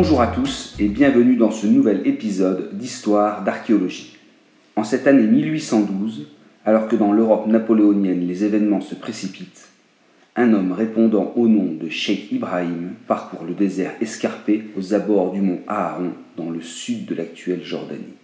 [0.00, 4.16] Bonjour à tous et bienvenue dans ce nouvel épisode d'Histoire d'archéologie.
[4.76, 6.28] En cette année 1812,
[6.64, 9.66] alors que dans l'Europe napoléonienne les événements se précipitent,
[10.36, 15.40] un homme répondant au nom de Sheikh Ibrahim parcourt le désert escarpé aux abords du
[15.40, 18.14] mont Aaron dans le sud de l'actuelle Jordanie.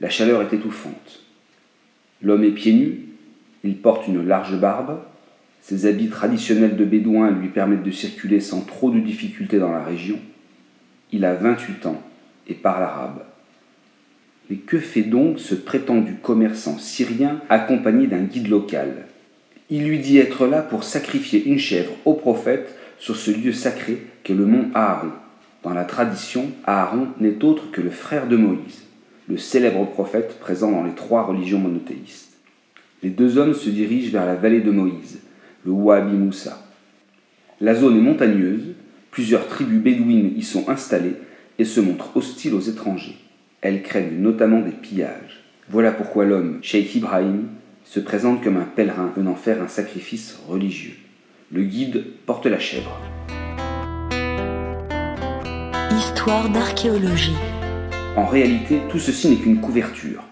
[0.00, 1.20] La chaleur est étouffante.
[2.22, 3.00] L'homme est pieds nus,
[3.62, 5.00] il porte une large barbe,
[5.60, 9.84] ses habits traditionnels de bédouin lui permettent de circuler sans trop de difficultés dans la
[9.84, 10.18] région.
[11.12, 12.02] Il a 28 ans
[12.46, 13.22] et parle arabe.
[14.50, 19.06] Mais que fait donc ce prétendu commerçant syrien accompagné d'un guide local?
[19.70, 24.06] Il lui dit être là pour sacrifier une chèvre au prophète sur ce lieu sacré
[24.22, 25.10] qu'est le mont Aaron.
[25.62, 28.84] Dans la tradition, Aaron n'est autre que le frère de Moïse,
[29.28, 32.32] le célèbre prophète présent dans les trois religions monothéistes.
[33.02, 35.20] Les deux hommes se dirigent vers la vallée de Moïse,
[35.64, 36.64] le Wadi Moussa.
[37.60, 38.74] La zone est montagneuse,
[39.10, 41.16] plusieurs tribus bédouines y sont installées
[41.58, 43.16] et se montrent hostiles aux étrangers.
[43.60, 45.42] Elles craignent notamment des pillages.
[45.68, 47.48] Voilà pourquoi l'homme, Sheikh Ibrahim,
[47.84, 50.96] se présente comme un pèlerin venant faire un sacrifice religieux.
[51.50, 53.00] Le guide porte la chèvre.
[55.96, 57.36] Histoire d'archéologie.
[58.16, 60.24] En réalité, tout ceci n'est qu'une couverture.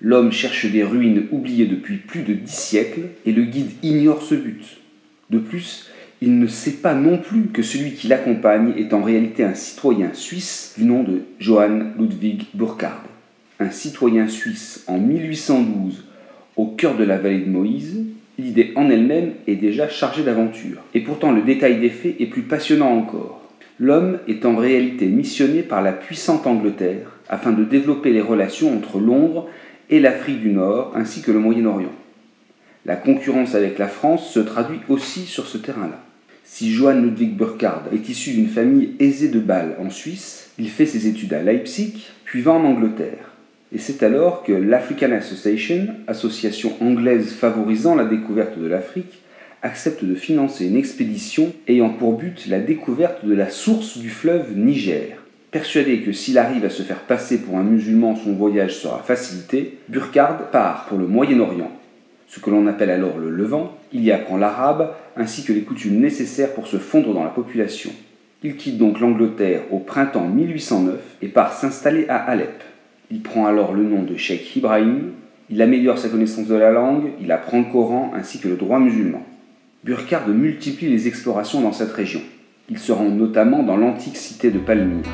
[0.00, 4.34] L'homme cherche des ruines oubliées depuis plus de dix siècles et le guide ignore ce
[4.34, 4.78] but.
[5.30, 5.88] De plus,
[6.20, 10.10] il ne sait pas non plus que celui qui l'accompagne est en réalité un citoyen
[10.14, 13.04] suisse du nom de Johann Ludwig Burkhard.
[13.60, 16.04] Un citoyen suisse en 1812
[16.56, 18.04] au cœur de la vallée de Moïse,
[18.36, 20.82] l'idée en elle-même est déjà chargée d'aventure.
[20.92, 23.40] Et pourtant le détail des faits est plus passionnant encore.
[23.78, 28.98] L'homme est en réalité missionné par la puissante Angleterre afin de développer les relations entre
[28.98, 29.48] Londres
[29.88, 31.94] et l'Afrique du Nord ainsi que le Moyen-Orient.
[32.86, 36.07] La concurrence avec la France se traduit aussi sur ce terrain-là.
[36.50, 40.86] Si Johann Ludwig Burkhard est issu d'une famille aisée de Bâle en Suisse, il fait
[40.86, 43.32] ses études à Leipzig, puis va en Angleterre.
[43.70, 49.22] Et c'est alors que l'African Association, association anglaise favorisant la découverte de l'Afrique,
[49.62, 54.56] accepte de financer une expédition ayant pour but la découverte de la source du fleuve
[54.56, 55.22] Niger.
[55.50, 59.78] Persuadé que s'il arrive à se faire passer pour un musulman, son voyage sera facilité,
[59.90, 61.70] Burkhard part pour le Moyen-Orient,
[62.28, 63.76] ce que l'on appelle alors le Levant.
[63.92, 67.90] Il y apprend l'arabe ainsi que les coutumes nécessaires pour se fondre dans la population.
[68.44, 72.62] Il quitte donc l'Angleterre au printemps 1809 et part s'installer à Alep.
[73.10, 75.12] Il prend alors le nom de Sheikh Ibrahim,
[75.50, 78.78] il améliore sa connaissance de la langue, il apprend le Coran ainsi que le droit
[78.78, 79.24] musulman.
[79.82, 82.20] Burkhard multiplie les explorations dans cette région.
[82.68, 85.06] Il se rend notamment dans l'antique cité de Palmyre.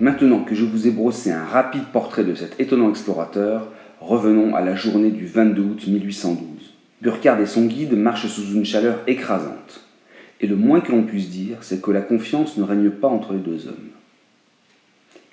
[0.00, 3.68] Maintenant que je vous ai brossé un rapide portrait de cet étonnant explorateur,
[4.00, 6.46] revenons à la journée du 22 août 1812.
[7.02, 9.82] Burkhard et son guide marchent sous une chaleur écrasante.
[10.40, 13.34] Et le moins que l'on puisse dire, c'est que la confiance ne règne pas entre
[13.34, 13.90] les deux hommes.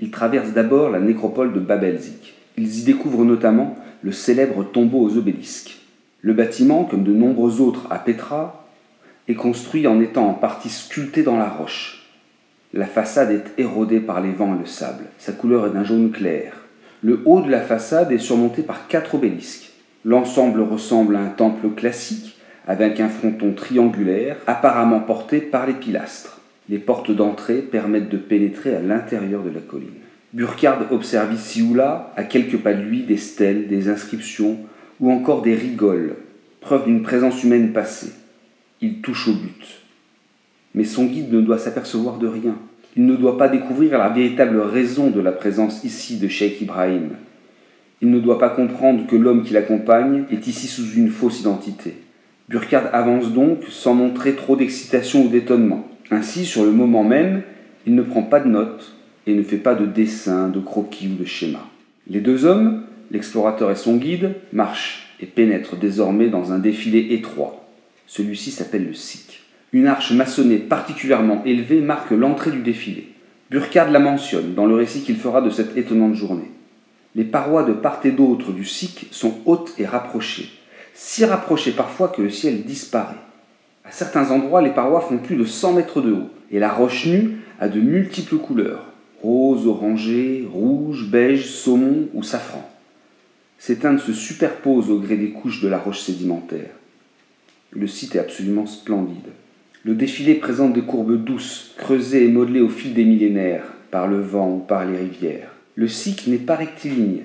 [0.01, 2.34] Ils traversent d'abord la nécropole de Babelzik.
[2.57, 5.79] Ils y découvrent notamment le célèbre tombeau aux obélisques.
[6.19, 8.67] Le bâtiment, comme de nombreux autres à Petra,
[9.29, 11.97] est construit en étant en partie sculpté dans la roche,
[12.73, 15.05] la façade est érodée par les vents et le sable.
[15.17, 16.53] Sa couleur est d'un jaune clair.
[17.01, 19.72] Le haut de la façade est surmonté par quatre obélisques.
[20.03, 26.41] L'ensemble ressemble à un temple classique, avec un fronton triangulaire, apparemment porté par les pilastres.
[26.69, 29.88] Les portes d'entrée permettent de pénétrer à l'intérieur de la colline.
[30.34, 34.57] Burkhard observe ici ou là, à quelques pas de lui, des stèles, des inscriptions
[34.99, 36.16] ou encore des rigoles,
[36.59, 38.11] preuve d'une présence humaine passée.
[38.81, 39.77] Il touche au but
[40.75, 42.55] mais son guide ne doit s'apercevoir de rien.
[42.95, 47.09] Il ne doit pas découvrir la véritable raison de la présence ici de Sheikh Ibrahim.
[48.01, 51.95] Il ne doit pas comprendre que l'homme qui l'accompagne est ici sous une fausse identité.
[52.50, 55.88] Burkhard avance donc sans montrer trop d'excitation ou d'étonnement.
[56.11, 57.41] Ainsi, sur le moment même,
[57.85, 58.95] il ne prend pas de notes
[59.25, 61.67] et ne fait pas de dessin, de croquis ou de schéma.
[62.08, 67.67] Les deux hommes, l'explorateur et son guide, marchent et pénètrent désormais dans un défilé étroit.
[68.05, 69.36] Celui-ci s'appelle le Sikh.
[69.73, 73.09] Une arche maçonnée particulièrement élevée marque l'entrée du défilé.
[73.52, 76.52] Burkhard la mentionne dans le récit qu'il fera de cette étonnante journée.
[77.16, 80.49] Les parois de part et d'autre du Sikh sont hautes et rapprochées,
[80.93, 83.16] si rapprochées parfois que le ciel disparaît.
[83.84, 87.05] À certains endroits, les parois font plus de 100 mètres de haut, et la roche
[87.05, 88.87] nue a de multiples couleurs
[89.22, 92.70] rose, orangé, rouge, beige, saumon ou safran.
[93.58, 96.70] Ces teintes se superposent au gré des couches de la roche sédimentaire.
[97.72, 99.31] Le site est absolument splendide.
[99.87, 104.19] Le défilé présente des courbes douces, creusées et modelées au fil des millénaires, par le
[104.19, 105.53] vent ou par les rivières.
[105.75, 107.22] Le cycle n'est pas rectiligne.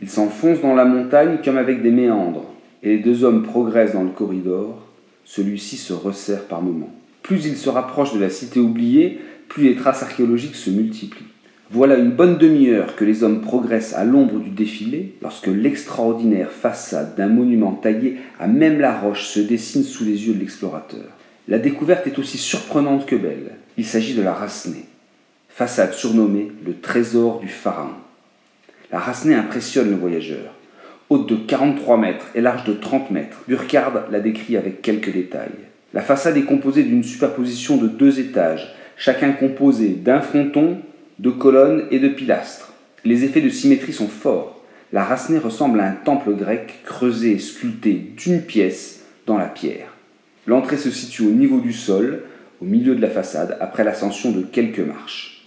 [0.00, 2.46] Il s'enfonce dans la montagne comme avec des méandres,
[2.82, 4.88] et les deux hommes progressent dans le corridor,
[5.26, 6.94] Celui-ci se resserre par moments.
[7.22, 9.20] Plus il se rapproche de la cité oubliée,
[9.50, 11.26] plus les traces archéologiques se multiplient.
[11.70, 17.14] Voilà une bonne demi-heure que les hommes progressent à l'ombre du défilé lorsque l'extraordinaire façade
[17.14, 21.15] d'un monument taillé à même la roche se dessine sous les yeux de l'explorateur.
[21.48, 23.52] La découverte est aussi surprenante que belle.
[23.78, 24.86] Il s'agit de la Rasnée,
[25.48, 27.94] façade surnommée le trésor du pharaon.
[28.90, 30.54] La Rasnée impressionne le voyageur.
[31.08, 35.50] Haute de 43 mètres et large de 30 mètres, Burkhard la décrit avec quelques détails.
[35.94, 40.80] La façade est composée d'une superposition de deux étages, chacun composé d'un fronton,
[41.20, 42.72] de colonnes et de pilastres.
[43.04, 44.64] Les effets de symétrie sont forts.
[44.92, 49.95] La Rasnée ressemble à un temple grec creusé et sculpté d'une pièce dans la pierre.
[50.46, 52.22] L'entrée se situe au niveau du sol,
[52.60, 55.44] au milieu de la façade, après l'ascension de quelques marches.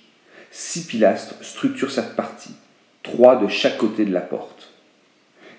[0.51, 2.53] Six pilastres structurent cette partie,
[3.03, 4.73] trois de chaque côté de la porte.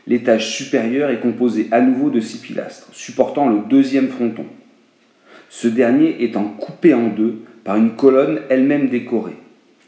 [0.06, 4.46] L'étage supérieur est composé à nouveau de six pilastres, supportant le deuxième fronton.
[5.48, 9.36] Ce dernier étant coupé en deux par une colonne elle-même décorée.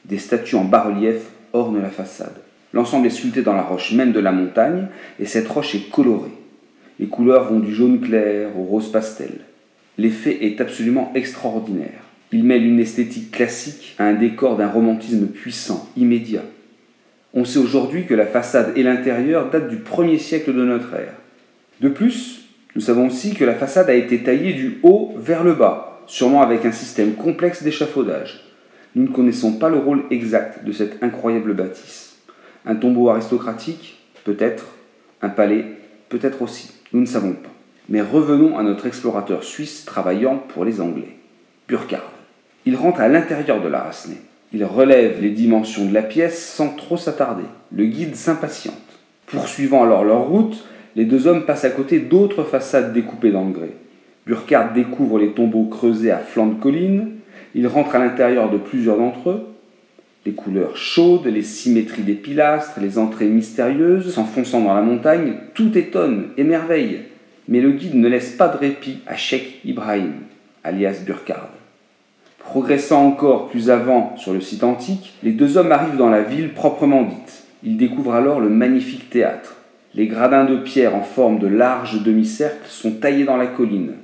[0.05, 1.23] Des statues en bas-relief
[1.53, 2.37] ornent la façade.
[2.73, 4.89] L'ensemble est sculpté dans la roche même de la montagne,
[5.21, 6.31] et cette roche est colorée.
[6.99, 9.41] Les couleurs vont du jaune clair au rose pastel.
[9.99, 12.01] L'effet est absolument extraordinaire.
[12.33, 16.45] Il mêle une esthétique classique à un décor d'un romantisme puissant, immédiat.
[17.35, 21.15] On sait aujourd'hui que la façade et l'intérieur datent du 1er siècle de notre ère.
[21.81, 25.55] De plus, nous savons aussi que la façade a été taillée du haut vers le
[25.55, 28.45] bas, sûrement avec un système complexe d'échafaudage.
[28.95, 32.17] Nous ne connaissons pas le rôle exact de cette incroyable bâtisse.
[32.65, 34.67] Un tombeau aristocratique Peut-être.
[35.21, 35.65] Un palais
[36.09, 36.71] Peut-être aussi.
[36.93, 37.49] Nous ne savons pas.
[37.89, 41.17] Mais revenons à notre explorateur suisse travaillant pour les Anglais.
[41.69, 42.13] Burkhard.
[42.67, 44.21] Il rentre à l'intérieur de la Rasnée.
[44.53, 47.45] Il relève les dimensions de la pièce sans trop s'attarder.
[47.75, 48.77] Le guide s'impatiente.
[49.27, 53.75] Poursuivant alors leur route, les deux hommes passent à côté d'autres façades découpées grès.
[54.27, 57.13] Burkhard découvre les tombeaux creusés à flanc de colline.
[57.55, 59.52] Il rentre à l'intérieur de plusieurs d'entre eux.
[60.25, 65.77] Les couleurs chaudes, les symétries des pilastres, les entrées mystérieuses, s'enfonçant dans la montagne, tout
[65.77, 67.01] étonne, émerveille.
[67.49, 70.13] Mais le guide ne laisse pas de répit à Sheikh Ibrahim,
[70.63, 71.51] alias Burkhard.
[72.39, 76.53] Progressant encore plus avant sur le site antique, les deux hommes arrivent dans la ville
[76.53, 77.43] proprement dite.
[77.65, 79.57] Ils découvrent alors le magnifique théâtre.
[79.95, 83.95] Les gradins de pierre en forme de larges demi-cercles sont taillés dans la colline.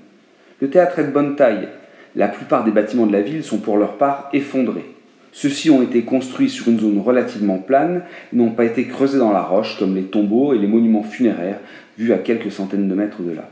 [0.61, 1.69] Le théâtre est de bonne taille.
[2.17, 4.98] La plupart des bâtiments de la ville sont pour leur part effondrés.
[5.33, 8.03] Ceux-ci ont été construits sur une zone relativement plane
[8.33, 11.61] n'ont pas été creusés dans la roche comme les tombeaux et les monuments funéraires
[11.99, 13.49] vus à quelques centaines de mètres de là.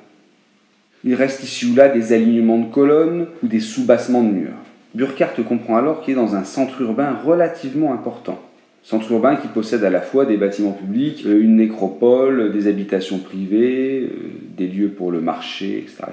[1.05, 4.57] Il reste ici ou là des alignements de colonnes ou des sous-bassements de murs.
[4.95, 8.41] Burkhardt comprend alors qu'il est dans un centre urbain relativement important.
[8.83, 13.19] Centre urbain qui possède à la fois des bâtiments publics, euh, une nécropole, des habitations
[13.19, 16.05] privées, euh, des lieux pour le marché, etc.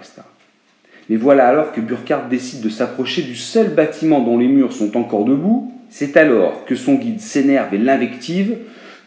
[1.10, 4.96] Mais voilà alors que Burkhardt décide de s'approcher du seul bâtiment dont les murs sont
[4.98, 5.72] encore debout.
[5.90, 8.58] C'est alors que son guide s'énerve et l'invective.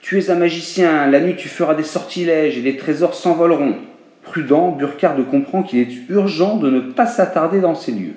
[0.02, 3.74] Tu es un magicien, la nuit tu feras des sortilèges et les trésors s'envoleront.
[4.22, 8.14] Prudent, Burkhardt comprend qu'il est urgent de ne pas s'attarder dans ces lieux.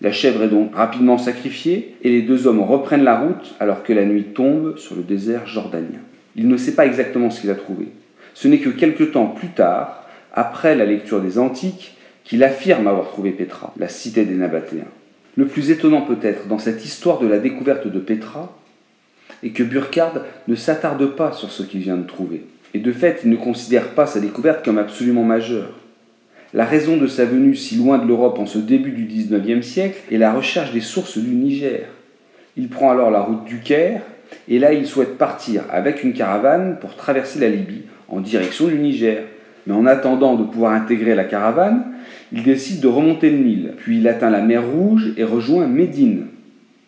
[0.00, 3.92] La chèvre est donc rapidement sacrifiée et les deux hommes reprennent la route alors que
[3.92, 5.98] la nuit tombe sur le désert jordanien.
[6.36, 7.88] Il ne sait pas exactement ce qu'il a trouvé.
[8.34, 11.97] Ce n'est que quelque temps plus tard, après la lecture des Antiques,
[12.28, 14.84] qu'il affirme avoir trouvé Petra, la cité des Nabatéens.
[15.36, 18.54] Le plus étonnant peut-être dans cette histoire de la découverte de Petra
[19.42, 22.44] est que Burkhard ne s'attarde pas sur ce qu'il vient de trouver.
[22.74, 25.70] Et de fait, il ne considère pas sa découverte comme absolument majeure.
[26.52, 29.98] La raison de sa venue si loin de l'Europe en ce début du XIXe siècle
[30.12, 31.86] est la recherche des sources du Niger.
[32.58, 34.02] Il prend alors la route du Caire
[34.48, 38.78] et là il souhaite partir avec une caravane pour traverser la Libye en direction du
[38.78, 39.24] Niger.
[39.68, 41.84] Mais en attendant de pouvoir intégrer la caravane,
[42.32, 46.24] il décide de remonter le Nil, puis il atteint la mer Rouge et rejoint Médine.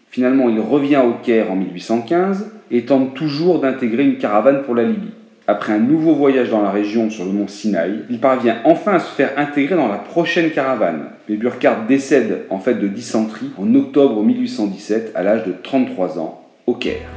[0.09, 4.85] Finalement, il revient au Caire en 1815 et tente toujours d'intégrer une caravane pour la
[4.85, 5.13] Libye.
[5.47, 8.99] Après un nouveau voyage dans la région sur le mont Sinaï, il parvient enfin à
[8.99, 11.03] se faire intégrer dans la prochaine caravane.
[11.29, 16.45] Mais Burkhard décède en fait de dysenterie en octobre 1817 à l'âge de 33 ans
[16.67, 17.11] au Caire.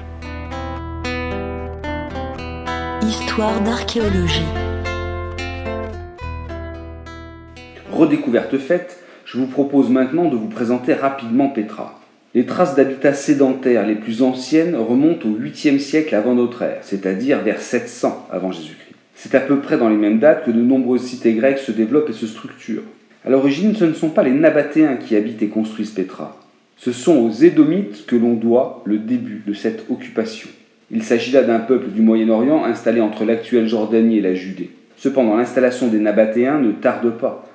[3.02, 4.73] Histoire d'archéologie.
[7.96, 12.02] Redécouverte faite, je vous propose maintenant de vous présenter rapidement Petra.
[12.34, 17.42] Les traces d'habitat sédentaires les plus anciennes remontent au 8e siècle avant notre ère, c'est-à-dire
[17.42, 18.96] vers 700 avant Jésus-Christ.
[19.14, 22.10] C'est à peu près dans les mêmes dates que de nombreuses cités grecques se développent
[22.10, 22.82] et se structurent.
[23.24, 26.42] À l'origine, ce ne sont pas les Nabatéens qui habitent et construisent Petra.
[26.78, 30.50] Ce sont aux Édomites que l'on doit le début de cette occupation.
[30.90, 34.72] Il s'agit là d'un peuple du Moyen-Orient installé entre l'actuelle Jordanie et la Judée.
[34.98, 37.48] Cependant, l'installation des Nabatéens ne tarde pas.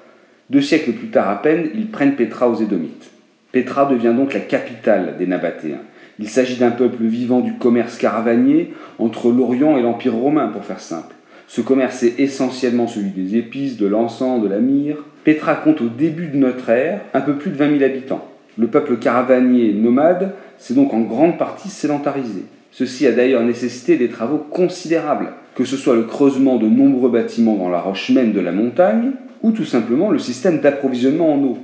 [0.50, 3.10] Deux siècles plus tard à peine, ils prennent Pétra aux Édomites.
[3.52, 5.82] Pétra devient donc la capitale des Nabatéens.
[6.18, 10.80] Il s'agit d'un peuple vivant du commerce caravanier entre l'Orient et l'Empire romain, pour faire
[10.80, 11.14] simple.
[11.48, 15.04] Ce commerce est essentiellement celui des épices, de l'encens, de la myrrhe.
[15.22, 18.26] Pétra compte au début de notre ère un peu plus de 20 000 habitants.
[18.56, 22.44] Le peuple caravanier nomade s'est donc en grande partie sédentarisé.
[22.70, 27.56] Ceci a d'ailleurs nécessité des travaux considérables, que ce soit le creusement de nombreux bâtiments
[27.56, 31.58] dans la roche même de la montagne, ou tout simplement le système d'approvisionnement en eau.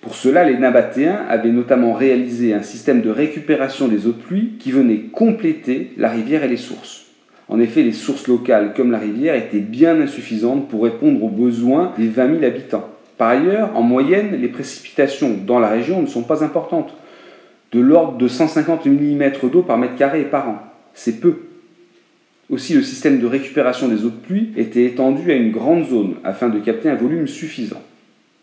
[0.00, 4.54] Pour cela, les Nabatéens avaient notamment réalisé un système de récupération des eaux de pluie
[4.58, 7.06] qui venait compléter la rivière et les sources.
[7.48, 11.92] En effet, les sources locales comme la rivière étaient bien insuffisantes pour répondre aux besoins
[11.98, 12.88] des 20 000 habitants.
[13.16, 16.94] Par ailleurs, en moyenne, les précipitations dans la région ne sont pas importantes,
[17.72, 20.58] de l'ordre de 150 mm d'eau par mètre carré par an.
[20.94, 21.47] C'est peu.
[22.50, 26.14] Aussi, le système de récupération des eaux de pluie était étendu à une grande zone
[26.24, 27.82] afin de capter un volume suffisant.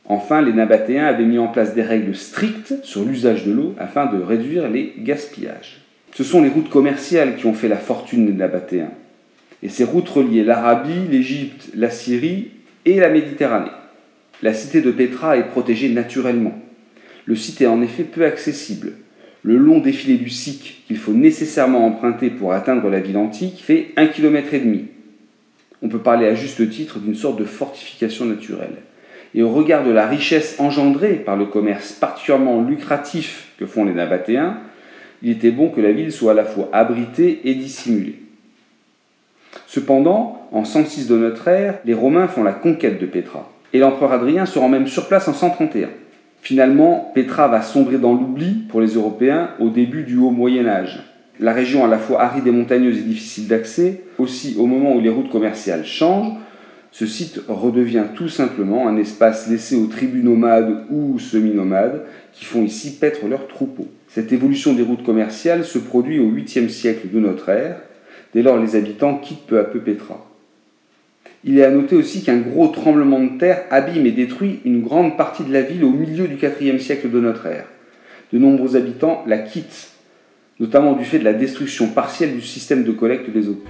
[0.08, 4.06] Enfin, les Nabatéens avaient mis en place des règles strictes sur l'usage de l'eau afin
[4.06, 5.82] de réduire les gaspillages.
[6.14, 8.92] Ce sont les routes commerciales qui ont fait la fortune des Nabatéens.
[9.64, 12.52] Et ces routes reliaient l'Arabie, l'Égypte, la Syrie
[12.86, 13.72] et la Méditerranée.
[14.44, 16.54] La cité de Pétra est protégée naturellement.
[17.26, 18.94] Le site est en effet peu accessible.
[19.46, 23.92] Le long défilé du Sic qu'il faut nécessairement emprunter pour atteindre la ville antique fait
[23.96, 24.86] un kilomètre et demi.
[25.84, 28.78] On peut parler à juste titre d'une sorte de fortification naturelle
[29.36, 33.94] et au regard de la richesse engendrée par le commerce particulièrement lucratif que font les
[33.94, 34.58] Nabatéens,
[35.22, 38.20] il était bon que la ville soit à la fois abritée et dissimulée.
[39.68, 44.12] Cependant, en 106 de notre ère, les Romains font la conquête de Pétra, et l'empereur
[44.12, 45.90] Adrien se rend même sur place en 131.
[46.46, 51.02] Finalement, Pétra va sombrer dans l'oubli pour les Européens au début du Haut Moyen Âge.
[51.40, 55.02] La région à la fois aride et montagneuse et difficile d'accès, aussi au moment où
[55.02, 56.34] les routes commerciales changent,
[56.92, 62.62] ce site redevient tout simplement un espace laissé aux tribus nomades ou semi-nomades qui font
[62.62, 63.88] ici paître leurs troupeaux.
[64.08, 67.82] Cette évolution des routes commerciales se produit au 8e siècle de notre ère,
[68.36, 70.24] dès lors les habitants quittent peu à peu Pétra.
[71.48, 75.16] Il est à noter aussi qu'un gros tremblement de terre abîme et détruit une grande
[75.16, 77.68] partie de la ville au milieu du 4e siècle de notre ère.
[78.34, 79.92] De nombreux habitants la quittent,
[80.60, 83.64] notamment du fait de la destruction partielle du système de collecte des eaux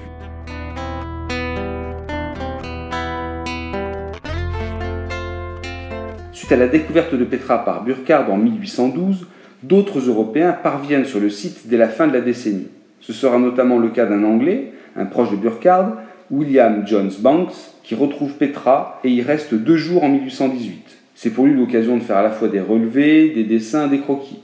[6.31, 9.27] Suite à la découverte de Petra par Burkhard en 1812,
[9.63, 12.69] d'autres Européens parviennent sur le site dès la fin de la décennie.
[13.01, 15.97] Ce sera notamment le cas d'un Anglais, un proche de Burkhard,
[16.31, 17.53] William Jones Banks,
[17.83, 20.97] qui retrouve Petra et y reste deux jours en 1818.
[21.13, 24.39] C'est pour lui l'occasion de faire à la fois des relevés, des dessins, des croquis.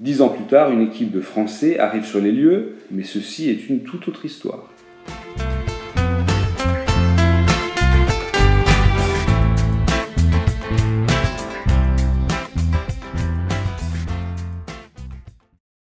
[0.00, 3.68] Dix ans plus tard, une équipe de Français arrive sur les lieux, mais ceci est
[3.68, 4.73] une toute autre histoire.